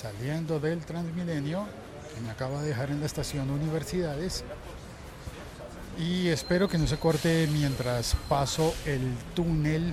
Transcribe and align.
saliendo 0.00 0.58
del 0.58 0.80
Transmilenio, 0.80 1.66
que 2.14 2.20
me 2.22 2.30
acaba 2.30 2.62
de 2.62 2.68
dejar 2.68 2.90
en 2.90 3.00
la 3.00 3.06
estación 3.06 3.50
Universidades. 3.50 4.44
Y 5.98 6.28
espero 6.28 6.68
que 6.68 6.78
no 6.78 6.86
se 6.86 6.96
corte 6.96 7.46
mientras 7.52 8.16
paso 8.26 8.72
el 8.86 9.14
túnel 9.34 9.92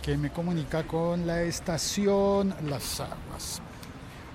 que 0.00 0.16
me 0.16 0.30
comunica 0.30 0.84
con 0.84 1.26
la 1.26 1.42
estación 1.42 2.54
Las 2.66 3.00
Aguas. 3.00 3.60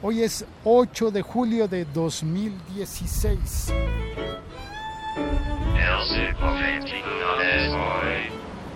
Hoy 0.04 0.22
es 0.22 0.46
8 0.64 1.10
de 1.10 1.24
julio 1.24 1.68
de 1.68 1.86
2016. 1.86 3.74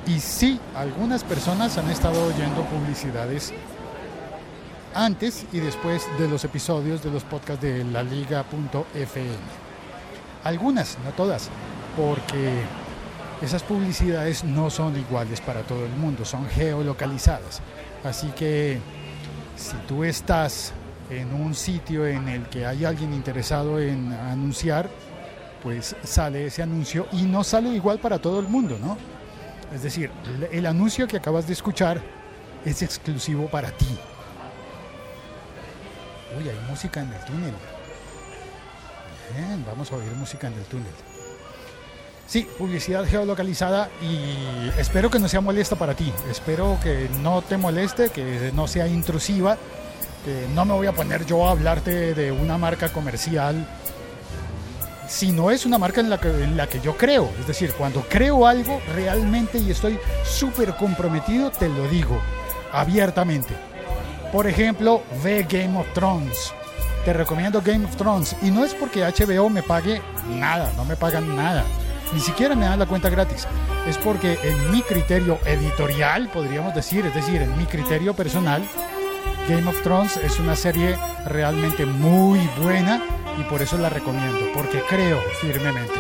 Y 0.08 0.20
sí, 0.20 0.60
algunas 0.76 1.24
personas 1.24 1.78
han 1.78 1.92
estado 1.92 2.26
oyendo 2.26 2.64
publicidades 2.66 3.54
antes 4.94 5.46
y 5.52 5.60
después 5.60 6.08
de 6.20 6.28
los 6.28 6.44
episodios 6.44 7.04
de 7.04 7.12
los 7.12 7.24
podcasts 7.24 7.62
de 7.62 7.84
la 7.84 8.04
liga.fm. 8.04 9.30
Algunas, 10.44 10.98
no 11.04 11.12
todas, 11.12 11.50
porque 11.96 12.62
esas 13.42 13.64
publicidades 13.64 14.44
no 14.44 14.70
son 14.70 14.98
iguales 14.98 15.42
para 15.42 15.62
todo 15.62 15.86
el 15.86 15.92
mundo, 15.92 16.26
son 16.26 16.48
geolocalizadas. 16.48 17.62
Así 18.04 18.28
que 18.30 18.80
si 19.56 19.76
tú 19.88 20.04
estás 20.04 20.74
en 21.10 21.34
un 21.34 21.54
sitio 21.54 22.08
en 22.08 22.28
el 22.28 22.48
que 22.48 22.66
hay 22.66 22.86
alguien 22.86 23.14
interesado 23.14 23.80
en 23.80 24.14
anunciar, 24.14 24.90
pues 25.62 25.96
sale 26.04 26.48
ese 26.48 26.64
anuncio 26.64 27.08
y 27.12 27.24
no 27.24 27.44
sale 27.44 27.70
igual 27.70 28.00
para 28.00 28.20
todo 28.20 28.40
el 28.40 28.48
mundo, 28.48 28.78
¿no? 28.82 28.98
Es 29.74 29.84
decir, 29.84 30.12
el 30.52 30.66
anuncio 30.66 31.08
que 31.08 31.18
acabas 31.18 31.48
de 31.48 31.54
escuchar 31.54 32.02
es 32.66 32.82
exclusivo 32.82 33.48
para 33.48 33.72
ti. 33.72 33.88
Uy, 36.38 36.50
hay 36.50 36.60
música 36.70 37.02
en 37.02 37.12
el 37.12 37.20
túnel. 37.26 37.54
Bien, 39.36 39.64
vamos 39.66 39.92
a 39.92 39.96
oír 39.96 40.12
música 40.14 40.48
en 40.48 40.54
el 40.54 40.64
túnel. 40.64 40.94
Sí, 42.28 42.48
publicidad 42.58 43.06
geolocalizada 43.06 43.90
y 44.02 44.70
espero 44.80 45.10
que 45.10 45.20
no 45.20 45.28
sea 45.28 45.42
molesta 45.42 45.76
para 45.76 45.94
ti. 45.94 46.14
Espero 46.30 46.78
que 46.82 47.10
no 47.22 47.42
te 47.42 47.58
moleste, 47.58 48.10
que 48.10 48.52
no 48.54 48.68
sea 48.68 48.88
intrusiva, 48.88 49.58
que 50.24 50.48
no 50.54 50.64
me 50.64 50.74
voy 50.74 50.88
a 50.88 50.94
poner 50.94 51.26
yo 51.26 51.46
a 51.48 51.52
hablarte 51.52 52.14
de 52.14 52.32
una 52.32 52.58
marca 52.58 52.90
comercial 52.90 53.68
si 55.10 55.34
no 55.34 55.52
es 55.52 55.66
una 55.66 55.78
marca 55.78 56.00
en 56.00 56.10
la, 56.10 56.22
que, 56.22 56.30
en 56.30 56.56
la 56.56 56.68
que 56.68 56.80
yo 56.80 56.96
creo. 56.96 57.30
Es 57.38 57.48
decir, 57.48 57.74
cuando 57.78 58.02
creo 58.08 58.48
algo 58.48 58.82
realmente 58.96 59.58
y 59.58 59.72
estoy 59.72 60.00
súper 60.24 60.74
comprometido, 60.76 61.52
te 61.52 61.68
lo 61.68 61.88
digo 61.90 62.18
abiertamente. 62.72 63.54
Por 64.32 64.48
ejemplo, 64.48 65.04
ve 65.24 65.46
Game 65.50 65.78
of 65.78 65.92
Thrones. 65.94 66.54
Te 67.04 67.14
recomiendo 67.14 67.62
Game 67.62 67.86
of 67.86 67.96
Thrones. 67.98 68.36
Y 68.42 68.52
no 68.52 68.64
es 68.64 68.74
porque 68.74 69.04
HBO 69.04 69.50
me 69.50 69.62
pague 69.62 70.02
nada, 70.30 70.72
no 70.78 70.86
me 70.86 70.96
pagan 70.96 71.36
nada. 71.36 71.66
Ni 72.14 72.20
siquiera 72.20 72.56
me 72.56 72.66
dan 72.66 72.80
la 72.80 72.86
cuenta 72.86 73.10
gratis. 73.10 73.48
Es 73.88 73.98
porque 73.98 74.38
en 74.44 74.72
mi 74.72 74.82
criterio 74.82 75.40
editorial, 75.46 76.30
podríamos 76.30 76.74
decir, 76.76 77.06
es 77.06 77.16
decir, 77.16 77.42
en 77.42 77.58
mi 77.58 77.66
criterio 77.66 78.14
personal, 78.14 78.62
Game 79.50 79.68
of 79.68 79.82
Thrones 79.82 80.18
es 80.18 80.40
una 80.40 80.56
serie 80.56 80.98
realmente 81.26 81.86
muy 81.86 82.40
buena 82.62 83.02
y 83.40 83.44
por 83.44 83.62
eso 83.62 83.78
la 83.78 83.90
recomiendo, 83.90 84.40
porque 84.54 84.82
creo 84.88 85.20
firmemente. 85.42 85.94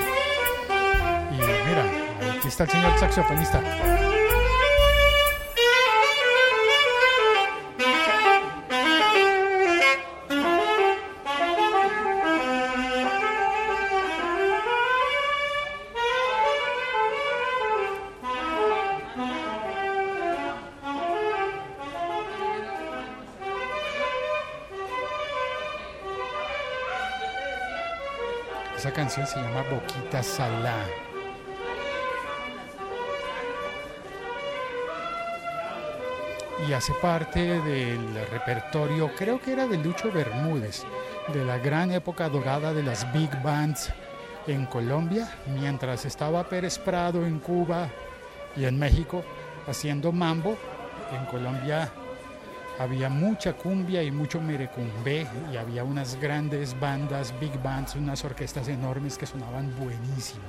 Y 1.32 1.36
mira, 1.36 1.86
aquí 2.38 2.48
está 2.48 2.64
el 2.64 2.70
señor 2.70 3.00
saxofonista. 3.00 3.62
Se 29.12 29.22
llama 29.26 29.64
Boquita 29.70 30.24
Salá. 30.24 30.86
Y 36.66 36.72
hace 36.72 36.94
parte 37.02 37.60
del 37.62 38.26
repertorio, 38.32 39.12
creo 39.18 39.42
que 39.42 39.52
era 39.52 39.68
de 39.68 39.78
Lucho 39.80 40.10
Bermúdez, 40.14 40.86
de 41.34 41.44
la 41.44 41.58
gran 41.58 41.92
época 41.92 42.30
dorada 42.30 42.74
de 42.74 42.84
las 42.84 43.12
big 43.12 43.30
bands 43.44 43.92
en 44.48 44.66
Colombia, 44.66 45.30
mientras 45.60 46.06
estaba 46.06 46.48
Pérez 46.48 46.80
Prado 46.80 47.26
en 47.26 47.40
Cuba 47.40 47.90
y 48.56 48.64
en 48.64 48.80
México 48.80 49.26
haciendo 49.68 50.14
mambo. 50.14 50.58
En 51.12 51.26
Colombia 51.26 51.92
había 52.82 53.10
mucha 53.10 53.54
cumbia 53.54 54.02
y 54.02 54.12
mucho 54.12 54.42
merecumbe 54.42 55.28
y 55.52 55.58
había 55.58 55.84
unas 55.84 56.20
grandes 56.20 56.78
bandas, 56.80 57.34
big 57.40 57.62
bands, 57.62 57.96
unas 57.96 58.24
orquestas 58.26 58.68
enormes 58.68 59.18
que 59.18 59.28
sonaban 59.28 59.74
buenísimo. 59.78 60.42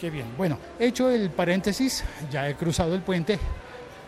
Qué 0.00 0.10
bien. 0.10 0.26
Bueno, 0.36 0.58
hecho 0.78 1.10
el 1.10 1.30
paréntesis, 1.30 2.04
ya 2.30 2.48
he 2.48 2.54
cruzado 2.56 2.94
el 2.94 3.02
puente 3.02 3.38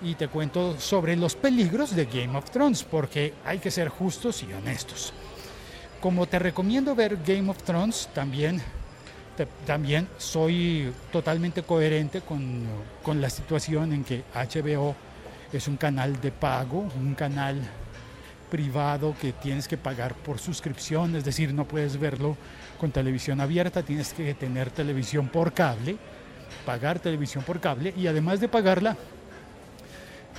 y 0.03 0.15
te 0.15 0.29
cuento 0.29 0.79
sobre 0.81 1.17
los 1.17 1.37
peligros 1.37 1.95
de 1.95 2.07
Game 2.07 2.37
of 2.37 2.51
Thrones, 2.51 2.83
porque 2.83 3.35
hay 3.45 3.59
que 3.59 3.71
ser 3.71 3.89
justos 3.89 4.43
y 4.43 4.53
honestos. 4.53 5.13
Como 6.01 6.27
te 6.27 6.39
recomiendo 6.39 6.95
ver 6.95 7.19
Game 7.25 7.49
of 7.51 7.63
Thrones, 7.63 8.09
también, 8.13 8.61
también 9.67 10.09
soy 10.19 10.93
totalmente 11.13 11.63
coherente 11.63 12.23
con, 12.23 12.65
con 13.03 13.21
la 13.21 13.31
situación 13.31 13.93
en 13.93 14.05
que 14.05 14.25
HBO 14.35 14.97
es 15.53 15.69
un 15.69 15.77
canal 15.77 16.21
de 16.21 16.31
pago, 16.31 16.89
un 16.97 17.15
canal 17.15 17.61
privado 18.51 19.15
que 19.21 19.33
tienes 19.33 19.69
que 19.69 19.77
pagar 19.77 20.15
por 20.15 20.39
suscripción, 20.39 21.15
es 21.17 21.25
decir, 21.25 21.55
no 21.55 21.67
puedes 21.67 21.99
verlo 21.99 22.37
con 22.79 22.91
televisión 22.91 23.41
abierta, 23.41 23.83
tienes 23.83 24.13
que 24.13 24.35
tener 24.35 24.71
televisión 24.71 25.29
por 25.29 25.53
cable, 25.53 25.97
pagar 26.67 26.99
televisión 26.99 27.45
por 27.45 27.61
cable 27.61 27.95
y 27.97 28.07
además 28.07 28.41
de 28.41 28.49
pagarla, 28.49 28.97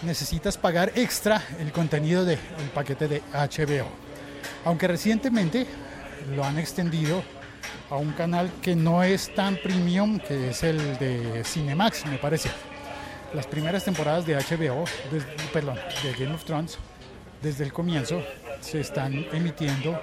necesitas 0.04 0.58
pagar 0.58 0.92
extra 0.96 1.42
el 1.60 1.72
contenido 1.72 2.26
del 2.26 2.40
paquete 2.74 3.08
de 3.08 3.22
HBO. 3.34 3.88
Aunque 4.66 4.88
recientemente 4.88 5.68
lo 6.36 6.44
han 6.44 6.58
extendido 6.58 7.24
a 7.90 7.96
un 7.96 8.12
canal 8.14 8.52
que 8.62 8.76
no 8.76 9.04
es 9.04 9.34
tan 9.36 9.58
premium, 9.58 10.20
que 10.20 10.50
es 10.50 10.64
el 10.64 10.98
de 10.98 11.44
Cinemax, 11.46 12.06
me 12.06 12.18
parece 12.18 12.50
las 13.34 13.48
primeras 13.48 13.86
temporadas 13.86 14.26
de 14.26 14.36
HBO, 14.36 14.86
perdón, 15.54 15.80
de 16.04 16.14
Game 16.14 16.34
of 16.34 16.44
Thrones, 16.44 16.78
desde 17.42 17.64
el 17.64 17.74
comienzo 17.74 18.22
se 18.60 18.80
están 18.80 19.26
emitiendo 19.32 20.00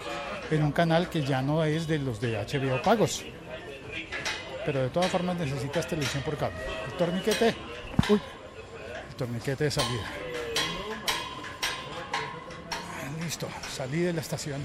en 0.51 0.63
un 0.63 0.73
canal 0.73 1.09
que 1.09 1.23
ya 1.23 1.43
no 1.43 1.63
es 1.65 1.87
de 1.87 1.99
los 1.99 2.21
de 2.21 2.37
HBO 2.37 2.83
pagos. 2.83 3.25
Pero 4.65 4.83
de 4.83 4.91
todas 4.91 5.11
formas 5.11 5.37
necesitas 5.37 5.87
televisión 5.87 6.23
por 6.23 6.37
cable. 6.37 6.59
El 6.87 6.93
torniquete, 6.95 7.55
uy, 8.09 8.21
el 9.09 9.15
torniquete 9.15 9.65
de 9.65 9.71
salida. 9.71 10.05
Listo, 13.23 13.49
salí 13.71 14.01
de 14.01 14.13
la 14.13 14.21
estación 14.21 14.61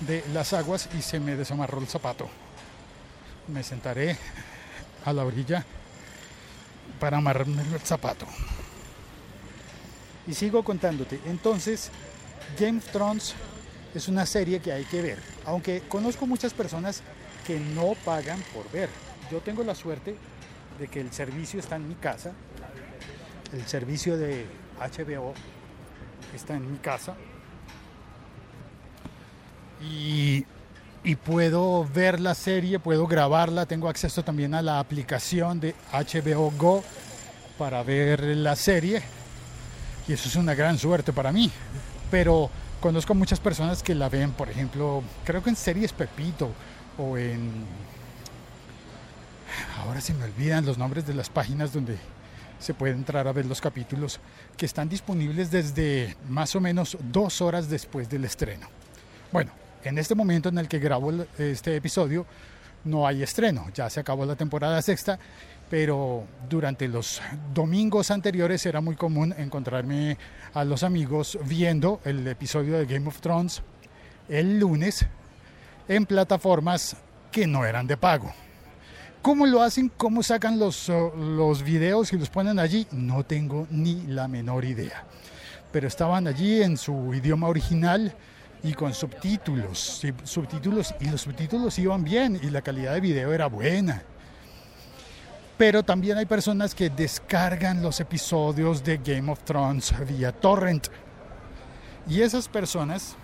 de 0.00 0.24
las 0.32 0.52
aguas 0.52 0.88
y 0.98 1.02
se 1.02 1.20
me 1.20 1.36
desamarró 1.36 1.78
el 1.78 1.86
zapato. 1.86 2.28
Me 3.48 3.62
sentaré 3.62 4.16
a 5.04 5.12
la 5.12 5.24
orilla 5.24 5.64
para 7.02 7.16
amarrarme 7.16 7.62
el 7.62 7.80
zapato. 7.80 8.26
Y 10.28 10.34
sigo 10.34 10.62
contándote. 10.62 11.18
Entonces, 11.26 11.90
Game 12.56 12.78
of 12.78 12.86
Thrones 12.92 13.34
es 13.92 14.06
una 14.06 14.24
serie 14.24 14.60
que 14.60 14.70
hay 14.70 14.84
que 14.84 15.02
ver. 15.02 15.18
Aunque 15.44 15.82
conozco 15.88 16.28
muchas 16.28 16.54
personas 16.54 17.02
que 17.44 17.58
no 17.58 17.94
pagan 18.04 18.40
por 18.54 18.70
ver. 18.70 18.88
Yo 19.32 19.40
tengo 19.40 19.64
la 19.64 19.74
suerte 19.74 20.14
de 20.78 20.86
que 20.86 21.00
el 21.00 21.12
servicio 21.12 21.58
está 21.58 21.74
en 21.74 21.88
mi 21.88 21.96
casa. 21.96 22.34
El 23.52 23.66
servicio 23.66 24.16
de 24.16 24.46
HBO 24.78 25.34
está 26.32 26.54
en 26.54 26.70
mi 26.70 26.78
casa. 26.78 27.16
Y 29.80 30.46
y 31.04 31.16
puedo 31.16 31.88
ver 31.92 32.20
la 32.20 32.34
serie, 32.34 32.78
puedo 32.78 33.06
grabarla, 33.06 33.66
tengo 33.66 33.88
acceso 33.88 34.22
también 34.22 34.54
a 34.54 34.62
la 34.62 34.78
aplicación 34.78 35.60
de 35.60 35.74
HBO 35.92 36.52
Go 36.56 36.84
para 37.58 37.82
ver 37.82 38.20
la 38.20 38.56
serie 38.56 39.02
y 40.06 40.12
eso 40.12 40.28
es 40.28 40.36
una 40.36 40.54
gran 40.54 40.78
suerte 40.78 41.12
para 41.12 41.32
mí. 41.32 41.50
Pero 42.10 42.50
conozco 42.80 43.14
muchas 43.14 43.40
personas 43.40 43.82
que 43.82 43.94
la 43.94 44.08
ven, 44.08 44.32
por 44.32 44.48
ejemplo, 44.48 45.02
creo 45.24 45.42
que 45.42 45.50
en 45.50 45.56
series 45.56 45.92
Pepito 45.92 46.50
o 46.98 47.16
en... 47.16 47.50
Ahora 49.78 50.00
se 50.00 50.14
me 50.14 50.24
olvidan 50.24 50.64
los 50.64 50.78
nombres 50.78 51.06
de 51.06 51.14
las 51.14 51.28
páginas 51.28 51.72
donde 51.72 51.98
se 52.58 52.74
puede 52.74 52.92
entrar 52.92 53.26
a 53.26 53.32
ver 53.32 53.44
los 53.44 53.60
capítulos 53.60 54.20
que 54.56 54.66
están 54.66 54.88
disponibles 54.88 55.50
desde 55.50 56.16
más 56.28 56.54
o 56.54 56.60
menos 56.60 56.96
dos 57.00 57.40
horas 57.40 57.68
después 57.68 58.08
del 58.08 58.24
estreno. 58.24 58.68
Bueno, 59.32 59.50
en 59.84 59.98
este 59.98 60.14
momento 60.14 60.48
en 60.48 60.58
el 60.58 60.68
que 60.68 60.78
grabo 60.78 61.12
este 61.38 61.76
episodio 61.76 62.26
no 62.84 63.06
hay 63.06 63.22
estreno, 63.22 63.66
ya 63.74 63.88
se 63.88 64.00
acabó 64.00 64.24
la 64.26 64.36
temporada 64.36 64.80
sexta, 64.82 65.18
pero 65.70 66.24
durante 66.48 66.88
los 66.88 67.22
domingos 67.54 68.10
anteriores 68.10 68.66
era 68.66 68.80
muy 68.80 68.96
común 68.96 69.34
encontrarme 69.38 70.18
a 70.52 70.64
los 70.64 70.82
amigos 70.82 71.38
viendo 71.46 72.00
el 72.04 72.26
episodio 72.26 72.78
de 72.78 72.86
Game 72.86 73.08
of 73.08 73.20
Thrones 73.20 73.62
el 74.28 74.58
lunes 74.58 75.06
en 75.88 76.06
plataformas 76.06 76.96
que 77.30 77.46
no 77.46 77.64
eran 77.64 77.86
de 77.86 77.96
pago. 77.96 78.32
¿Cómo 79.22 79.46
lo 79.46 79.62
hacen? 79.62 79.90
¿Cómo 79.96 80.22
sacan 80.22 80.58
los, 80.58 80.88
los 80.88 81.62
videos 81.62 82.12
y 82.12 82.18
los 82.18 82.28
ponen 82.28 82.58
allí? 82.58 82.86
No 82.90 83.24
tengo 83.24 83.66
ni 83.70 84.02
la 84.08 84.26
menor 84.26 84.64
idea. 84.64 85.04
Pero 85.70 85.86
estaban 85.86 86.26
allí 86.26 86.62
en 86.62 86.76
su 86.76 87.14
idioma 87.14 87.48
original 87.48 88.14
y 88.64 88.74
con 88.74 88.94
subtítulos, 88.94 90.02
subtítulos 90.22 90.94
y 91.00 91.06
los 91.06 91.20
subtítulos 91.20 91.78
iban 91.78 92.04
bien 92.04 92.38
y 92.40 92.50
la 92.50 92.62
calidad 92.62 92.94
de 92.94 93.00
video 93.00 93.32
era 93.32 93.46
buena. 93.46 94.02
Pero 95.58 95.82
también 95.82 96.18
hay 96.18 96.26
personas 96.26 96.74
que 96.74 96.90
descargan 96.90 97.82
los 97.82 98.00
episodios 98.00 98.82
de 98.82 98.98
Game 98.98 99.30
of 99.30 99.42
Thrones 99.44 99.92
vía 100.06 100.32
torrent. 100.32 100.88
Y 102.08 102.20
esas 102.20 102.48
personas 102.48 103.16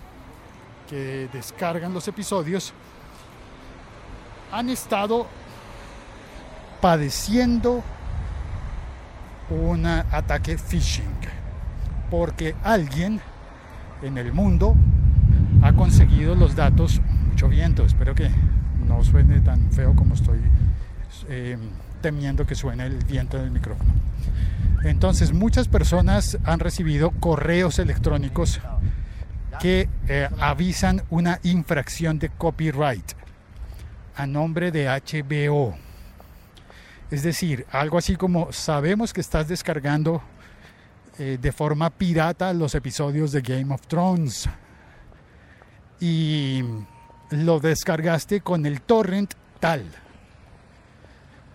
que 0.88 1.28
descargan 1.32 1.92
los 1.92 2.06
episodios 2.08 2.72
han 4.52 4.70
estado 4.70 5.26
padeciendo 6.80 7.82
un 9.50 9.86
ataque 9.86 10.58
phishing, 10.58 11.16
porque 12.10 12.54
alguien 12.62 13.20
en 14.02 14.18
el 14.18 14.32
mundo 14.32 14.74
ha 15.62 15.72
conseguido 15.72 16.34
los 16.34 16.54
datos, 16.56 17.00
mucho 17.28 17.48
viento, 17.48 17.84
espero 17.84 18.14
que 18.14 18.30
no 18.86 19.02
suene 19.04 19.40
tan 19.40 19.70
feo 19.72 19.94
como 19.94 20.14
estoy 20.14 20.38
em, 21.28 21.60
temiendo 22.00 22.46
que 22.46 22.54
suene 22.54 22.86
el 22.86 23.04
viento 23.04 23.38
del 23.38 23.50
micrófono. 23.50 23.90
Entonces 24.84 25.32
muchas 25.32 25.68
personas 25.68 26.38
han 26.44 26.60
recibido 26.60 27.10
correos 27.10 27.78
electrónicos 27.78 28.60
que 29.60 29.88
eh, 30.06 30.28
avisan 30.38 31.02
una 31.10 31.40
infracción 31.42 32.18
de 32.18 32.28
copyright 32.28 33.12
a 34.16 34.26
nombre 34.26 34.70
de 34.70 34.86
HBO 34.86 35.74
es 37.10 37.22
decir, 37.22 37.64
algo 37.70 37.96
así 37.96 38.16
como 38.16 38.52
sabemos 38.52 39.12
que 39.14 39.22
estás 39.22 39.48
descargando 39.48 40.22
eh, 41.18 41.38
de 41.40 41.52
forma 41.52 41.88
pirata 41.88 42.52
los 42.52 42.74
episodios 42.74 43.32
de 43.32 43.40
Game 43.40 43.72
of 43.72 43.86
Thrones 43.86 44.48
y 46.00 46.62
lo 47.30 47.60
descargaste 47.60 48.40
con 48.40 48.66
el 48.66 48.80
torrent 48.80 49.34
tal. 49.60 49.84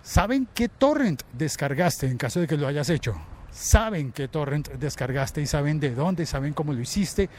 ¿Saben 0.03 0.47
qué 0.53 0.67
torrent 0.67 1.23
descargaste 1.31 2.07
en 2.07 2.17
caso 2.17 2.39
de 2.39 2.47
que 2.47 2.57
lo 2.57 2.67
hayas 2.67 2.89
hecho? 2.89 3.15
Saben 3.51 4.11
qué 4.11 4.27
torrent 4.27 4.69
descargaste 4.73 5.41
y 5.41 5.45
saben 5.45 5.79
de 5.79 5.95
dónde, 5.95 6.25
saben 6.25 6.53
cómo 6.53 6.73
lo 6.73 6.81
hiciste. 6.81 7.29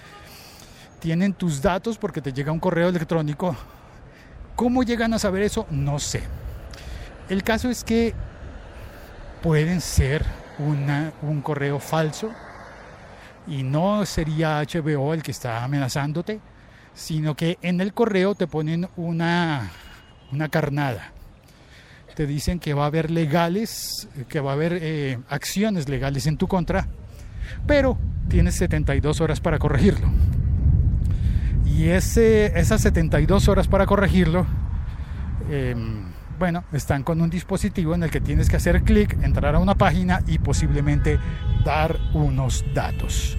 Tienen 1.00 1.34
tus 1.34 1.60
datos 1.60 1.98
porque 1.98 2.22
te 2.22 2.32
llega 2.32 2.52
un 2.52 2.60
correo 2.60 2.88
electrónico. 2.88 3.54
¿Cómo 4.56 4.82
llegan 4.82 5.12
a 5.12 5.18
saber 5.18 5.42
eso? 5.42 5.66
No 5.70 5.98
sé. 5.98 6.22
El 7.28 7.42
caso 7.42 7.68
es 7.68 7.84
que 7.84 8.14
pueden 9.42 9.80
ser 9.80 10.24
un 10.58 11.42
correo 11.42 11.80
falso 11.80 12.32
y 13.46 13.62
no 13.62 14.06
sería 14.06 14.62
HBO 14.62 15.12
el 15.12 15.22
que 15.22 15.32
está 15.32 15.64
amenazándote, 15.64 16.40
sino 16.94 17.34
que 17.34 17.58
en 17.62 17.80
el 17.80 17.92
correo 17.92 18.34
te 18.34 18.46
ponen 18.46 18.88
una, 18.96 19.70
una 20.32 20.48
carnada. 20.48 21.12
Te 22.14 22.26
dicen 22.26 22.60
que 22.60 22.74
va 22.74 22.84
a 22.84 22.86
haber 22.86 23.10
legales, 23.10 24.08
que 24.28 24.40
va 24.40 24.52
a 24.52 24.54
haber 24.54 24.78
eh, 24.80 25.18
acciones 25.28 25.88
legales 25.88 26.26
en 26.26 26.36
tu 26.36 26.46
contra, 26.46 26.86
pero 27.66 27.98
tienes 28.28 28.54
72 28.54 29.20
horas 29.20 29.40
para 29.40 29.58
corregirlo. 29.58 30.08
Y 31.66 31.88
ese, 31.88 32.58
esas 32.58 32.80
72 32.82 33.48
horas 33.48 33.66
para 33.66 33.86
corregirlo, 33.86 34.46
em, 35.50 36.04
bueno, 36.38 36.64
están 36.72 37.02
con 37.02 37.20
un 37.20 37.30
dispositivo 37.30 37.94
en 37.96 38.04
el 38.04 38.10
que 38.10 38.20
tienes 38.20 38.48
que 38.48 38.56
hacer 38.56 38.82
clic, 38.82 39.16
entrar 39.22 39.56
a 39.56 39.58
una 39.58 39.74
página 39.74 40.22
y 40.28 40.38
posiblemente 40.38 41.18
dar 41.64 41.98
unos 42.12 42.64
datos. 42.74 43.36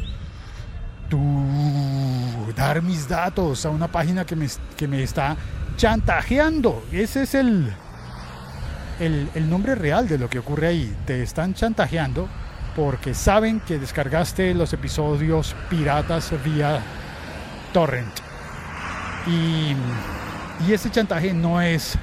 Tú, 1.09 2.53
dar 2.55 2.81
mis 2.81 3.07
datos 3.07 3.65
a 3.65 3.69
una 3.69 3.87
página 3.87 4.25
que 4.25 4.35
me, 4.35 4.47
que 4.75 4.87
me 4.87 5.03
está 5.03 5.35
chantajeando. 5.77 6.83
Ese 6.91 7.23
es 7.23 7.35
el, 7.35 7.71
el, 8.99 9.29
el 9.35 9.49
nombre 9.49 9.75
real 9.75 10.07
de 10.07 10.17
lo 10.17 10.29
que 10.29 10.39
ocurre 10.39 10.67
ahí. 10.67 10.95
Te 11.05 11.21
están 11.21 11.53
chantajeando 11.53 12.27
porque 12.75 13.13
saben 13.13 13.59
que 13.61 13.79
descargaste 13.79 14.53
los 14.53 14.73
episodios 14.73 15.55
piratas 15.69 16.31
vía 16.43 16.81
torrent. 17.71 18.13
Y, 19.27 19.75
y 20.67 20.73
ese 20.73 20.91
chantaje 20.91 21.33
no 21.33 21.61
es 21.61 21.97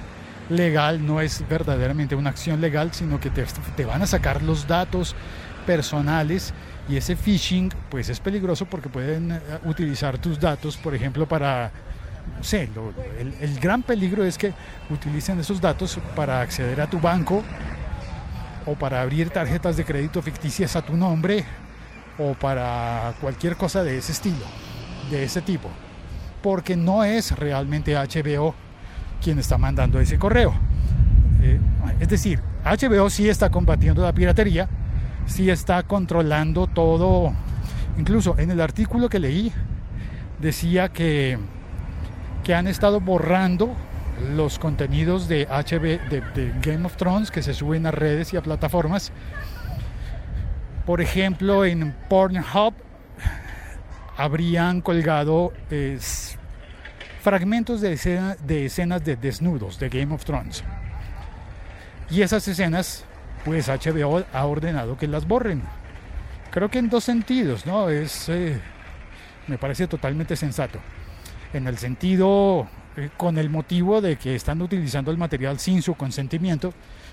legal, 0.49 1.05
no 1.05 1.21
es 1.21 1.45
verdaderamente 1.49 2.15
una 2.15 2.31
acción 2.31 2.61
legal, 2.61 2.93
sino 2.93 3.21
que 3.21 3.31
te, 3.31 3.85
van 3.85 4.03
a 4.03 4.07
sacar 4.07 4.43
los 4.43 4.67
datos 4.67 5.15
personales 5.67 6.53
y 6.89 6.97
ese 6.97 7.17
phishing 7.17 7.73
pues 7.91 8.09
es 8.09 8.21
peligroso 8.21 8.67
porque 8.67 8.89
pueden 8.89 9.33
eh, 9.33 9.41
utilizar 9.65 10.19
tus 10.19 10.39
datos, 10.39 10.77
por 10.77 10.95
ejemplo, 10.95 11.27
para, 11.27 11.71
no 12.37 12.45
sé, 12.45 12.69
el, 13.41 13.61
gran 13.61 13.83
peligro 13.83 14.25
es 14.25 14.37
que 14.37 14.53
utilicen 14.91 15.39
esos 15.41 15.61
datos 15.61 15.99
para 16.17 16.41
acceder 16.41 16.81
a 16.81 16.89
tu 16.89 17.01
banco 17.01 17.43
o 18.67 18.75
para 18.75 19.01
abrir 19.01 19.31
tarjetas 19.31 19.77
de 19.77 19.85
crédito 19.85 20.23
ficticias 20.23 20.77
a 20.77 20.83
tu 20.83 20.97
nombre 20.97 21.45
o 22.19 22.35
para 22.35 23.15
cualquier 23.21 23.57
cosa 23.57 23.83
de 23.83 23.99
ese 23.99 24.13
estilo, 24.13 24.45
de 25.11 25.25
ese 25.25 25.41
tipo, 25.41 25.69
porque 26.43 26.77
no 26.77 27.05
es 27.05 27.33
realmente 27.33 27.95
HBO 27.95 28.55
quien 29.23 29.39
está 29.39 29.57
mandando 29.57 30.01
ese 30.01 30.19
correo. 30.19 30.53
Eh, 31.41 31.59
es 32.01 32.09
decir, 32.09 32.41
HBO 32.65 33.09
sí 33.09 33.29
está 33.29 33.51
combatiendo 33.51 34.03
la 34.03 34.13
piratería, 34.13 34.69
sí 35.27 35.51
está 35.51 35.83
controlando 35.83 36.67
todo. 36.67 37.33
Incluso 37.99 38.39
en 38.39 38.51
el 38.51 38.61
artículo 38.61 39.09
que 39.09 39.19
leí 39.19 39.53
decía 40.41 40.89
que, 40.89 41.39
que 42.45 42.55
han 42.55 42.67
estado 42.67 43.01
borrando 43.01 43.75
los 44.35 44.59
contenidos 44.59 45.29
de 45.29 45.47
HB, 45.47 46.09
de, 46.09 46.53
Game 46.63 46.87
of 46.87 46.97
Thrones 46.97 47.31
que 47.31 47.43
se 47.43 47.55
suben 47.55 47.87
a 47.87 47.91
redes 47.91 48.33
y 48.33 48.37
a 48.37 48.43
plataformas. 48.43 49.13
Por 50.87 51.01
ejemplo, 51.01 51.65
en 51.65 51.95
Pornhub 52.09 52.75
habrían 54.17 54.81
colgado 54.81 55.53
fragmentos 57.21 57.81
de, 57.81 58.35
de 58.45 58.67
escenas 58.67 59.05
de 59.05 59.17
desnudos 59.17 59.79
de 59.79 59.89
Game 59.89 60.15
of 60.15 60.25
Thrones. 60.25 60.65
Y 62.11 62.23
esas 62.23 62.47
escenas, 62.47 63.05
pues 63.45 63.69
HBO 63.69 64.25
ha 64.33 64.47
ordenado 64.47 64.97
que 64.97 65.09
las 65.09 65.27
borren. 65.27 65.63
Creo 66.51 66.71
que 66.71 66.79
en 66.79 66.89
dos 66.89 67.05
sentidos, 67.05 67.67
¿no? 67.67 67.89
Es, 67.89 68.29
eh, 68.29 68.61
me 69.47 69.59
parece 69.59 69.87
totalmente 69.87 70.37
sensato. 70.37 70.79
En 71.53 71.67
el 71.67 71.79
sentido, 71.79 72.69
eh, 72.97 73.11
con 73.17 73.39
el 73.39 73.51
motivo 73.51 74.01
de 74.01 74.17
que 74.17 74.35
están 74.35 74.61
utilizando 74.63 75.11
el 75.11 75.19
material 75.19 75.59
sin 75.59 75.83
su 75.83 75.95
consentimiento 75.95 76.73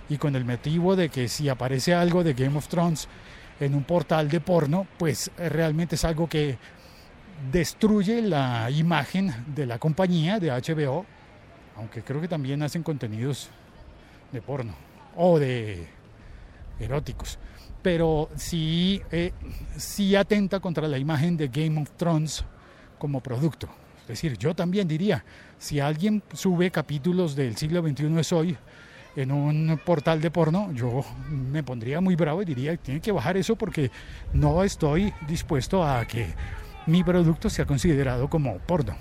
y 0.10 0.18
con 0.18 0.36
el 0.36 0.46
motivo 0.46 0.96
de 0.96 1.10
que 1.10 1.28
si 1.28 1.50
aparece 1.50 1.94
algo 1.94 2.24
de 2.24 2.34
Game 2.34 2.58
of 2.58 2.68
Thrones 2.68 3.08
en 3.60 3.76
un 3.76 3.84
portal 3.84 4.30
de 4.30 4.40
porno, 4.40 4.88
pues 4.98 5.32
eh, 5.38 5.50
realmente 5.50 5.96
es 5.96 6.06
algo 6.06 6.28
que 6.28 6.58
destruye 7.52 8.22
la 8.22 8.70
imagen 8.70 9.34
de 9.56 9.66
la 9.66 9.80
compañía 9.80 10.40
de 10.40 10.52
HBO, 10.52 11.06
aunque 11.78 12.02
creo 12.04 12.20
que 12.20 12.28
también 12.28 12.62
hacen 12.62 12.84
contenidos 12.84 13.50
de 14.32 14.42
porno 14.42 14.74
o 15.16 15.40
de 15.40 15.88
eróticos, 16.80 17.40
pero 17.82 18.30
sí, 18.36 19.02
eh, 19.12 19.32
sí 19.78 20.16
atenta 20.16 20.60
contra 20.60 20.88
la 20.88 20.98
imagen 20.98 21.38
de 21.38 21.48
Game 21.48 21.82
of 21.82 21.92
Thrones 21.98 22.44
como 22.98 23.22
producto. 23.22 23.68
Es 24.02 24.08
decir, 24.08 24.38
yo 24.38 24.56
también 24.56 24.88
diría, 24.88 25.24
si 25.58 25.80
alguien 25.80 26.24
sube 26.34 26.72
capítulos 26.72 27.36
del 27.36 27.56
siglo 27.58 27.82
XXI 27.82 28.36
hoy 28.36 28.58
en 29.16 29.32
un 29.32 29.80
portal 29.86 30.22
de 30.22 30.32
porno, 30.32 30.72
yo 30.74 31.04
me 31.30 31.64
pondría 31.64 32.02
muy 32.02 32.16
bravo 32.16 32.42
y 32.42 32.46
diría, 32.46 32.76
tiene 32.78 33.02
que 33.02 33.12
bajar 33.12 33.38
eso 33.38 33.56
porque 33.56 33.92
no 34.34 34.64
estoy 34.64 35.14
dispuesto 35.28 35.84
a 35.84 36.06
que 36.06 36.34
mi 36.86 37.04
producto 37.04 37.50
se 37.50 37.62
ha 37.62 37.66
considerado 37.66 38.30
como 38.30 38.58
porno. 38.60 38.96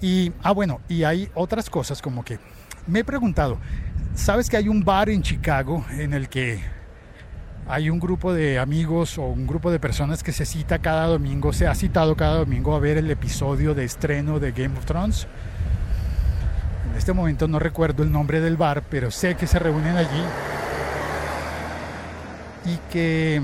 Y, 0.00 0.32
ah, 0.42 0.52
bueno, 0.52 0.80
y 0.88 1.04
hay 1.04 1.28
otras 1.34 1.70
cosas 1.70 2.02
como 2.02 2.24
que 2.24 2.38
me 2.86 3.00
he 3.00 3.04
preguntado, 3.04 3.58
¿sabes 4.14 4.48
que 4.48 4.56
hay 4.56 4.68
un 4.68 4.84
bar 4.84 5.08
en 5.08 5.22
Chicago 5.22 5.84
en 5.90 6.12
el 6.12 6.28
que 6.28 6.60
hay 7.68 7.90
un 7.90 8.00
grupo 8.00 8.32
de 8.32 8.58
amigos 8.58 9.18
o 9.18 9.22
un 9.24 9.46
grupo 9.46 9.70
de 9.70 9.78
personas 9.78 10.22
que 10.22 10.32
se 10.32 10.46
cita 10.46 10.78
cada 10.78 11.06
domingo, 11.06 11.52
se 11.52 11.66
ha 11.66 11.74
citado 11.74 12.16
cada 12.16 12.38
domingo 12.38 12.74
a 12.74 12.80
ver 12.80 12.96
el 12.96 13.10
episodio 13.10 13.74
de 13.74 13.84
estreno 13.84 14.40
de 14.40 14.52
Game 14.52 14.78
of 14.78 14.86
Thrones. 14.86 15.26
En 16.90 16.96
este 16.96 17.12
momento 17.12 17.46
no 17.46 17.58
recuerdo 17.58 18.02
el 18.02 18.10
nombre 18.10 18.40
del 18.40 18.56
bar, 18.56 18.84
pero 18.88 19.10
sé 19.10 19.34
que 19.34 19.46
se 19.46 19.58
reúnen 19.58 19.96
allí 19.96 20.22
y 22.64 22.78
que 22.90 23.42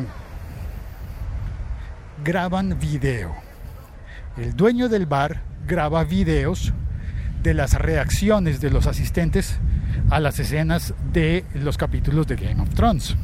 graban 2.24 2.78
video. 2.80 3.34
El 4.38 4.56
dueño 4.56 4.88
del 4.88 5.04
bar 5.04 5.42
graba 5.66 6.02
videos 6.04 6.72
de 7.42 7.52
las 7.52 7.74
reacciones 7.74 8.60
de 8.62 8.70
los 8.70 8.86
asistentes 8.86 9.58
a 10.10 10.20
las 10.20 10.38
escenas 10.38 10.94
de 11.12 11.44
los 11.54 11.76
capítulos 11.76 12.26
de 12.26 12.36
Game 12.36 12.60
of 12.62 12.70
Thrones. 12.74 13.16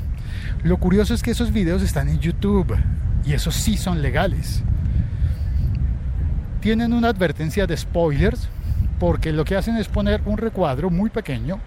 Lo 0.63 0.77
curioso 0.79 1.15
es 1.15 1.23
que 1.23 1.31
esos 1.31 1.53
videos 1.53 1.83
están 1.83 2.09
en 2.09 2.21
YouTube 2.21 2.77
y 3.25 3.33
esos 3.33 3.55
sí 3.55 3.77
son 3.77 4.03
legales. 4.03 4.63
Tienen 6.61 6.93
una 6.93 7.09
advertencia 7.09 7.67
de 7.67 7.77
spoilers 7.77 8.49
porque 8.99 9.33
lo 9.33 9.45
que 9.45 9.57
hacen 9.57 9.77
es 9.77 9.89
poner 9.89 10.21
un 10.27 10.37
recuadro 10.37 10.91
muy 10.91 11.11
pequeño 11.11 11.59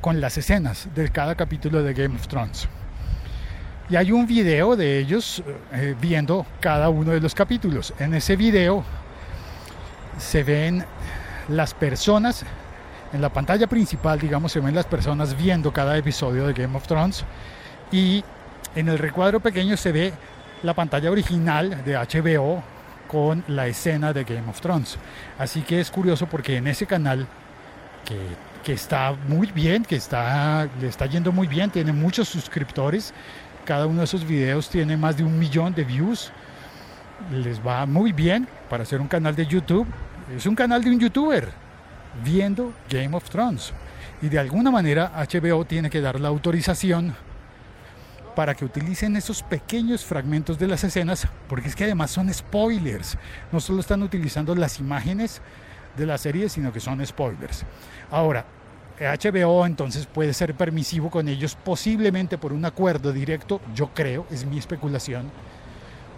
con 0.00 0.20
las 0.20 0.38
escenas 0.38 0.88
de 0.94 1.10
cada 1.10 1.34
capítulo 1.34 1.82
de 1.82 1.92
Game 1.92 2.14
of 2.14 2.28
Thrones. 2.28 2.68
Y 3.90 3.96
hay 3.96 4.12
un 4.12 4.26
video 4.26 4.76
de 4.76 4.98
ellos 4.98 5.42
eh, 5.72 5.96
viendo 6.00 6.46
cada 6.60 6.88
uno 6.90 7.12
de 7.12 7.20
los 7.20 7.34
capítulos. 7.34 7.94
En 7.98 8.14
ese 8.14 8.36
video 8.36 8.84
se 10.18 10.44
ven 10.44 10.84
las 11.48 11.74
personas 11.74 12.44
en 13.12 13.20
la 13.20 13.30
pantalla 13.30 13.66
principal, 13.66 14.18
digamos, 14.18 14.52
se 14.52 14.60
ven 14.60 14.74
las 14.74 14.86
personas 14.86 15.36
viendo 15.36 15.72
cada 15.72 15.96
episodio 15.96 16.46
de 16.46 16.52
Game 16.52 16.76
of 16.76 16.86
Thrones 16.86 17.24
y 17.90 18.22
en 18.74 18.88
el 18.88 18.98
recuadro 18.98 19.40
pequeño 19.40 19.76
se 19.76 19.92
ve 19.92 20.12
la 20.62 20.74
pantalla 20.74 21.10
original 21.10 21.82
de 21.84 21.96
HBO 21.96 22.62
con 23.06 23.42
la 23.48 23.66
escena 23.66 24.12
de 24.12 24.24
Game 24.24 24.48
of 24.48 24.60
Thrones. 24.60 24.98
Así 25.38 25.62
que 25.62 25.80
es 25.80 25.90
curioso 25.90 26.26
porque 26.26 26.56
en 26.56 26.66
ese 26.66 26.86
canal 26.86 27.26
que, 28.04 28.72
está 28.72 29.14
muy 29.26 29.46
bien, 29.46 29.82
que 29.82 29.96
está, 29.96 30.68
le 30.78 30.88
está 30.88 31.06
yendo 31.06 31.32
muy 31.32 31.46
bien, 31.46 31.70
tiene 31.70 31.90
muchos 31.90 32.28
suscriptores, 32.28 33.14
cada 33.64 33.86
uno 33.86 34.00
de 34.00 34.04
esos 34.04 34.26
videos 34.26 34.68
tiene 34.68 34.96
más 34.96 35.16
de 35.16 35.24
un 35.24 35.38
millón 35.38 35.74
de 35.74 35.84
views, 35.84 36.30
les 37.32 37.66
va 37.66 37.86
muy 37.86 38.12
bien 38.12 38.46
para 38.68 38.82
hacer 38.82 39.00
un 39.00 39.08
canal 39.08 39.34
de 39.34 39.46
YouTube. 39.46 39.86
Es 40.36 40.44
un 40.44 40.54
canal 40.54 40.84
de 40.84 40.90
un 40.90 41.00
youtuber, 41.00 41.50
viendo 42.24 42.72
Game 42.88 43.16
of 43.16 43.28
Thrones. 43.28 43.72
Y 44.20 44.28
de 44.28 44.38
alguna 44.38 44.70
manera 44.70 45.12
HBO 45.14 45.64
tiene 45.64 45.90
que 45.90 46.00
dar 46.00 46.20
la 46.20 46.28
autorización 46.28 47.14
para 48.34 48.54
que 48.54 48.64
utilicen 48.64 49.16
esos 49.16 49.42
pequeños 49.42 50.04
fragmentos 50.04 50.58
de 50.58 50.68
las 50.68 50.84
escenas, 50.84 51.26
porque 51.48 51.68
es 51.68 51.74
que 51.74 51.84
además 51.84 52.10
son 52.10 52.32
spoilers. 52.32 53.18
No 53.50 53.58
solo 53.58 53.80
están 53.80 54.02
utilizando 54.02 54.54
las 54.54 54.78
imágenes 54.78 55.40
de 55.96 56.06
la 56.06 56.18
serie, 56.18 56.48
sino 56.48 56.72
que 56.72 56.80
son 56.80 57.04
spoilers. 57.04 57.64
Ahora, 58.10 58.44
HBO 59.00 59.64
entonces 59.66 60.06
puede 60.06 60.34
ser 60.34 60.54
permisivo 60.54 61.10
con 61.10 61.28
ellos, 61.28 61.56
posiblemente 61.56 62.38
por 62.38 62.52
un 62.52 62.64
acuerdo 62.64 63.12
directo, 63.12 63.60
yo 63.74 63.90
creo, 63.94 64.26
es 64.30 64.44
mi 64.44 64.58
especulación, 64.58 65.30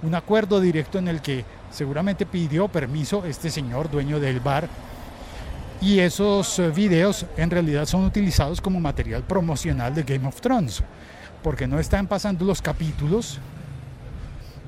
un 0.02 0.14
acuerdo 0.14 0.60
directo 0.60 0.98
en 0.98 1.08
el 1.08 1.20
que 1.20 1.44
seguramente 1.70 2.24
pidió 2.24 2.68
permiso 2.68 3.24
este 3.24 3.50
señor 3.50 3.90
dueño 3.90 4.18
del 4.18 4.40
bar 4.40 4.68
y 5.80 5.98
esos 5.98 6.58
eh, 6.58 6.70
videos 6.70 7.24
en 7.36 7.50
realidad 7.50 7.86
son 7.86 8.04
utilizados 8.04 8.60
como 8.60 8.80
material 8.80 9.22
promocional 9.22 9.94
de 9.94 10.02
Game 10.02 10.26
of 10.26 10.40
Thrones, 10.40 10.82
porque 11.42 11.66
no 11.66 11.78
están 11.78 12.06
pasando 12.06 12.44
los 12.44 12.60
capítulos, 12.60 13.38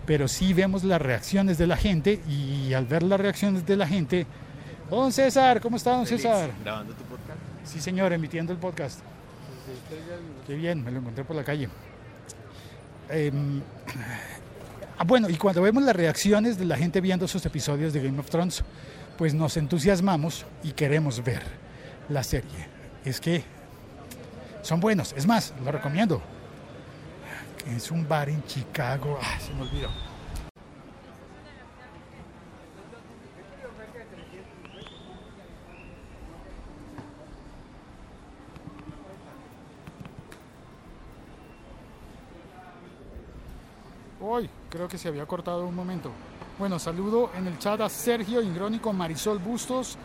pero 0.06 0.26
sí 0.26 0.54
vemos 0.54 0.84
las 0.84 1.00
reacciones 1.00 1.58
de 1.58 1.66
la 1.66 1.76
gente 1.76 2.20
y 2.28 2.72
al 2.72 2.86
ver 2.86 3.02
las 3.02 3.20
reacciones 3.20 3.66
de 3.66 3.76
la 3.76 3.86
gente, 3.86 4.26
don 4.90 5.12
César, 5.12 5.60
¿cómo 5.60 5.76
está 5.76 5.92
don 5.92 6.06
César? 6.06 6.50
¿Grabando 6.62 6.94
tu 6.94 7.04
podcast? 7.04 7.38
Sí 7.64 7.80
señor, 7.80 8.12
emitiendo 8.12 8.52
el 8.52 8.58
podcast. 8.58 9.00
Qué 10.46 10.54
bien, 10.54 10.82
me 10.82 10.90
lo 10.90 10.98
encontré 10.98 11.24
por 11.24 11.36
la 11.36 11.44
calle. 11.44 11.68
Em, 13.08 13.60
ah, 14.98 15.04
bueno, 15.04 15.28
y 15.28 15.36
cuando 15.36 15.62
vemos 15.62 15.82
las 15.82 15.94
reacciones 15.94 16.58
de 16.58 16.64
la 16.64 16.76
gente 16.76 17.00
viendo 17.00 17.26
esos 17.26 17.44
episodios 17.46 17.92
de 17.92 18.02
Game 18.02 18.18
of 18.18 18.28
Thrones, 18.28 18.64
pues 19.16 19.34
nos 19.34 19.56
entusiasmamos 19.56 20.46
y 20.62 20.72
queremos 20.72 21.22
ver 21.22 21.42
la 22.08 22.22
serie. 22.22 22.68
Es 23.04 23.20
que 23.20 23.44
son 24.62 24.80
buenos, 24.80 25.12
es 25.16 25.26
más, 25.26 25.52
lo 25.64 25.72
recomiendo. 25.72 26.22
Es 27.76 27.90
un 27.90 28.08
bar 28.08 28.28
en 28.28 28.44
Chicago, 28.44 29.18
ah, 29.22 29.38
se 29.40 29.54
me 29.54 29.62
olvidó. 29.62 29.88
Hoy 44.24 44.48
creo 44.70 44.88
que 44.88 44.98
se 44.98 45.08
había 45.08 45.26
cortado 45.26 45.66
un 45.66 45.74
momento. 45.74 46.12
Bueno, 46.58 46.78
saludo 46.78 47.30
en 47.34 47.46
el 47.46 47.58
chat 47.58 47.80
a 47.80 47.88
Sergio 47.88 48.42
Ingrónico 48.42 48.92
Marisol 48.92 49.38
Bustos. 49.38 49.96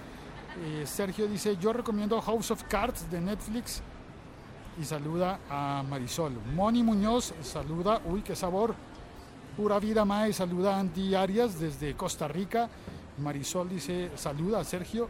Eh, 0.63 0.85
Sergio 0.85 1.27
dice, 1.27 1.57
yo 1.57 1.73
recomiendo 1.73 2.21
House 2.21 2.51
of 2.51 2.63
Cards 2.63 3.11
de 3.11 3.19
Netflix. 3.19 3.81
Y 4.79 4.85
saluda 4.85 5.41
a 5.49 5.83
Marisol. 5.87 6.31
Moni 6.55 6.83
Muñoz 6.83 7.33
saluda, 7.41 8.01
uy, 8.05 8.21
qué 8.21 8.33
sabor. 8.33 8.75
Pura 9.57 9.77
Vida 9.79 10.05
Mae 10.05 10.31
saluda 10.31 10.77
a 10.77 10.79
Andy 10.79 11.15
Arias 11.15 11.59
desde 11.59 11.95
Costa 11.95 12.29
Rica. 12.29 12.69
Marisol 13.17 13.67
dice, 13.67 14.11
saluda 14.15 14.61
a 14.61 14.63
Sergio. 14.63 15.09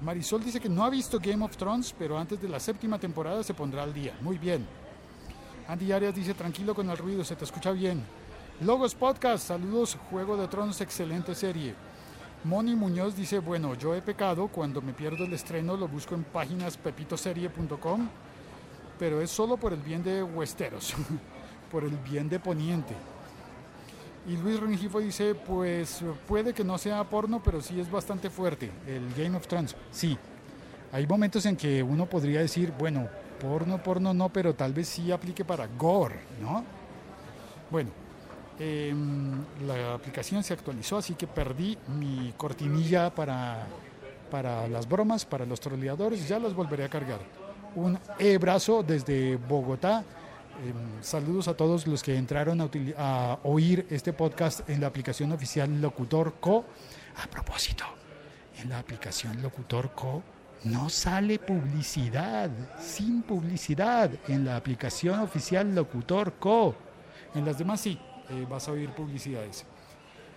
Marisol 0.00 0.42
dice 0.42 0.58
que 0.58 0.68
no 0.68 0.84
ha 0.84 0.90
visto 0.90 1.20
Game 1.20 1.44
of 1.44 1.56
Thrones, 1.56 1.94
pero 1.96 2.18
antes 2.18 2.42
de 2.42 2.48
la 2.48 2.58
séptima 2.58 2.98
temporada 2.98 3.44
se 3.44 3.54
pondrá 3.54 3.84
al 3.84 3.94
día. 3.94 4.16
Muy 4.20 4.36
bien. 4.36 4.66
Andy 5.68 5.92
Arias 5.92 6.14
dice, 6.14 6.34
tranquilo 6.34 6.74
con 6.74 6.90
el 6.90 6.98
ruido, 6.98 7.22
se 7.22 7.36
te 7.36 7.44
escucha 7.44 7.70
bien. 7.70 8.02
Logos 8.64 8.94
Podcast, 8.94 9.48
saludos, 9.48 9.98
Juego 10.08 10.36
de 10.36 10.46
Tronos, 10.46 10.80
excelente 10.80 11.34
serie. 11.34 11.74
Moni 12.44 12.76
Muñoz 12.76 13.16
dice, 13.16 13.40
bueno, 13.40 13.74
yo 13.74 13.92
he 13.92 14.00
pecado, 14.00 14.46
cuando 14.46 14.80
me 14.80 14.92
pierdo 14.92 15.24
el 15.24 15.32
estreno 15.32 15.76
lo 15.76 15.88
busco 15.88 16.14
en 16.14 16.22
páginas 16.22 16.76
pepitoserie.com, 16.76 18.08
pero 19.00 19.20
es 19.20 19.32
solo 19.32 19.56
por 19.56 19.72
el 19.72 19.80
bien 19.80 20.04
de 20.04 20.22
Westeros, 20.22 20.94
por 21.72 21.82
el 21.82 21.96
bien 21.96 22.28
de 22.28 22.38
Poniente. 22.38 22.94
Y 24.28 24.36
Luis 24.36 24.60
Rengifo 24.60 25.00
dice, 25.00 25.34
pues 25.34 26.04
puede 26.28 26.54
que 26.54 26.62
no 26.62 26.78
sea 26.78 27.02
porno, 27.02 27.42
pero 27.42 27.60
sí 27.60 27.80
es 27.80 27.90
bastante 27.90 28.30
fuerte, 28.30 28.70
el 28.86 29.12
Game 29.14 29.36
of 29.36 29.48
Thrones. 29.48 29.74
Sí, 29.90 30.16
hay 30.92 31.04
momentos 31.08 31.44
en 31.46 31.56
que 31.56 31.82
uno 31.82 32.06
podría 32.06 32.38
decir, 32.38 32.72
bueno, 32.78 33.08
porno, 33.40 33.82
porno 33.82 34.14
no, 34.14 34.28
pero 34.28 34.54
tal 34.54 34.72
vez 34.72 34.86
sí 34.86 35.10
aplique 35.10 35.44
para 35.44 35.66
gore, 35.66 36.20
¿no? 36.40 36.64
Bueno, 37.68 37.90
eh, 38.58 38.94
la 39.66 39.94
aplicación 39.94 40.42
se 40.44 40.52
actualizó, 40.52 40.98
así 40.98 41.14
que 41.14 41.26
perdí 41.26 41.76
mi 41.98 42.32
cortinilla 42.36 43.14
para, 43.14 43.66
para 44.30 44.68
las 44.68 44.88
bromas, 44.88 45.24
para 45.24 45.46
los 45.46 45.60
troleadores, 45.60 46.28
ya 46.28 46.38
las 46.38 46.54
volveré 46.54 46.84
a 46.84 46.88
cargar. 46.88 47.20
Un 47.74 47.98
e-brazo 48.18 48.82
desde 48.82 49.36
Bogotá. 49.36 50.04
Eh, 50.64 50.72
saludos 51.00 51.48
a 51.48 51.54
todos 51.54 51.86
los 51.86 52.02
que 52.02 52.16
entraron 52.16 52.60
a, 52.60 52.68
a, 52.98 53.38
oír 53.44 53.86
este 53.88 54.12
podcast 54.12 54.68
en 54.68 54.82
la 54.82 54.86
aplicación 54.86 55.32
oficial 55.32 55.80
Locutor 55.80 56.34
Co. 56.38 56.64
A 57.16 57.26
propósito, 57.26 57.84
en 58.62 58.68
la 58.68 58.78
aplicación 58.78 59.42
Locutor 59.42 59.92
Co 59.92 60.22
no 60.64 60.88
sale 60.88 61.38
publicidad, 61.38 62.50
sin 62.80 63.22
publicidad, 63.22 64.10
en 64.28 64.44
la 64.44 64.56
aplicación 64.56 65.20
oficial 65.20 65.74
Locutor 65.74 66.34
Co. 66.34 66.76
En 67.34 67.44
las 67.44 67.58
demás 67.58 67.80
sí, 67.80 67.98
eh, 68.32 68.46
vas 68.48 68.68
a 68.68 68.72
oír 68.72 68.90
publicidades. 68.90 69.64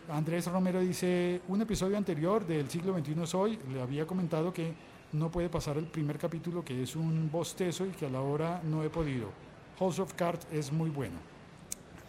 Andrés 0.10 0.46
Romero 0.46 0.82
dice, 0.82 1.42
un 1.48 1.62
episodio 1.62 1.98
anterior 1.98 2.46
del 2.46 2.70
siglo 2.70 2.98
XXI 2.98 3.24
es 3.24 3.34
hoy, 3.34 3.60
le 3.74 3.82
había 3.82 4.06
comentado 4.06 4.54
que 4.54 4.74
no 5.14 5.32
puede 5.32 5.50
pasar 5.50 5.78
el 5.78 5.88
primer 5.88 6.18
capítulo, 6.18 6.64
que 6.64 6.84
es 6.84 6.96
un 6.96 7.30
bostezo 7.32 7.86
y 7.86 7.90
que 7.90 8.06
a 8.06 8.10
la 8.10 8.22
hora 8.22 8.62
no 8.64 8.84
he 8.84 8.90
podido. 8.90 9.32
House 9.80 10.00
of 10.00 10.14
Cards 10.14 10.46
es 10.52 10.72
muy 10.72 10.90
bueno. 10.90 11.16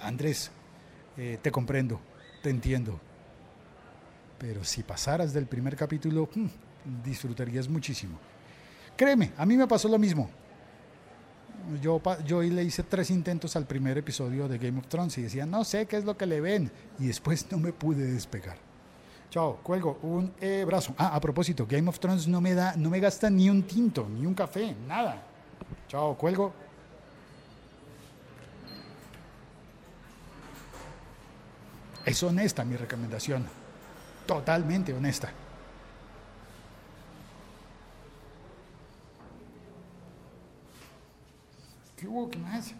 Andrés, 0.02 0.50
eh, 1.16 1.38
te 1.40 1.50
comprendo, 1.50 2.00
te 2.42 2.50
entiendo. 2.50 3.00
Pero 4.38 4.62
si 4.64 4.82
pasaras 4.82 5.32
del 5.32 5.46
primer 5.46 5.76
capítulo, 5.76 6.28
hmm, 6.34 6.46
disfrutarías 7.02 7.68
muchísimo. 7.68 8.18
Créeme, 8.96 9.32
a 9.36 9.46
mí 9.46 9.56
me 9.56 9.66
pasó 9.66 9.88
lo 9.88 9.98
mismo. 9.98 10.28
Yo, 11.82 12.00
yo 12.24 12.42
le 12.42 12.62
hice 12.62 12.82
tres 12.82 13.10
intentos 13.10 13.56
al 13.56 13.66
primer 13.66 13.98
episodio 13.98 14.48
de 14.48 14.58
Game 14.58 14.78
of 14.78 14.86
Thrones 14.86 15.18
y 15.18 15.22
decía, 15.22 15.46
no 15.46 15.64
sé 15.64 15.86
qué 15.86 15.96
es 15.96 16.04
lo 16.04 16.16
que 16.16 16.26
le 16.26 16.40
ven. 16.40 16.70
Y 16.98 17.06
después 17.06 17.50
no 17.50 17.58
me 17.58 17.72
pude 17.72 18.04
despegar. 18.04 18.56
Chao, 19.30 19.58
cuelgo 19.62 19.98
un 20.02 20.32
eh, 20.40 20.64
brazo. 20.66 20.94
Ah, 20.96 21.14
a 21.14 21.20
propósito, 21.20 21.66
Game 21.68 21.88
of 21.88 21.98
Thrones 21.98 22.28
no 22.28 22.40
me 22.40 22.54
da, 22.54 22.74
no 22.76 22.90
me 22.90 23.00
gasta 23.00 23.28
ni 23.28 23.50
un 23.50 23.64
tinto, 23.64 24.08
ni 24.08 24.24
un 24.24 24.34
café, 24.34 24.74
nada. 24.86 25.22
Chao, 25.88 26.16
cuelgo. 26.16 26.52
Es 32.04 32.22
honesta 32.22 32.64
mi 32.64 32.76
recomendación. 32.76 33.44
Totalmente 34.26 34.94
honesta. 34.94 35.32
¿Qué 42.06 42.10
hubo? 42.10 42.30
¿Qué 42.30 42.38
más? 42.38 42.72